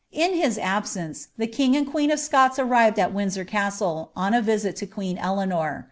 [0.11, 4.09] In his absence, die king ami qtt arrived at Windsor Cascle.
[4.15, 5.79] on a visit lo queen Cleanor.